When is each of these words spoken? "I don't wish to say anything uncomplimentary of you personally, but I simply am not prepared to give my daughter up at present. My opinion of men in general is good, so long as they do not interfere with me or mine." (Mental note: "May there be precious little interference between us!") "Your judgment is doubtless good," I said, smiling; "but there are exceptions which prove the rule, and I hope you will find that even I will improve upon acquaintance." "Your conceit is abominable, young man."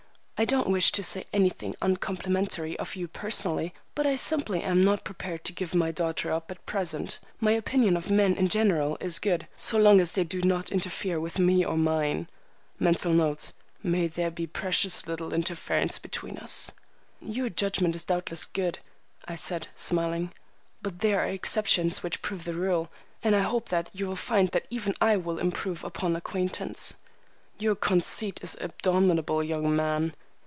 "I 0.37 0.45
don't 0.45 0.71
wish 0.71 0.91
to 0.93 1.03
say 1.03 1.25
anything 1.31 1.75
uncomplimentary 1.83 2.75
of 2.79 2.95
you 2.95 3.07
personally, 3.07 3.75
but 3.93 4.07
I 4.07 4.15
simply 4.15 4.63
am 4.63 4.81
not 4.81 5.03
prepared 5.03 5.43
to 5.45 5.53
give 5.53 5.75
my 5.75 5.91
daughter 5.91 6.31
up 6.31 6.49
at 6.49 6.65
present. 6.65 7.19
My 7.39 7.51
opinion 7.51 7.95
of 7.95 8.09
men 8.09 8.33
in 8.35 8.47
general 8.47 8.97
is 8.99 9.19
good, 9.19 9.45
so 9.55 9.77
long 9.77 10.01
as 10.01 10.13
they 10.13 10.23
do 10.23 10.41
not 10.41 10.71
interfere 10.71 11.19
with 11.19 11.37
me 11.37 11.63
or 11.63 11.77
mine." 11.77 12.27
(Mental 12.79 13.13
note: 13.13 13.51
"May 13.83 14.07
there 14.07 14.31
be 14.31 14.47
precious 14.47 15.05
little 15.05 15.31
interference 15.31 15.99
between 15.99 16.39
us!") 16.39 16.71
"Your 17.21 17.49
judgment 17.49 17.95
is 17.95 18.03
doubtless 18.03 18.43
good," 18.43 18.79
I 19.27 19.35
said, 19.35 19.67
smiling; 19.75 20.33
"but 20.81 21.01
there 21.01 21.21
are 21.21 21.29
exceptions 21.29 22.01
which 22.01 22.23
prove 22.23 22.45
the 22.45 22.55
rule, 22.55 22.89
and 23.21 23.35
I 23.35 23.41
hope 23.41 23.71
you 23.93 24.07
will 24.07 24.15
find 24.15 24.49
that 24.53 24.65
even 24.71 24.95
I 24.99 25.17
will 25.17 25.37
improve 25.37 25.83
upon 25.83 26.15
acquaintance." 26.15 26.95
"Your 27.59 27.75
conceit 27.75 28.39
is 28.41 28.57
abominable, 28.59 29.43
young 29.43 29.75
man." 29.75 30.15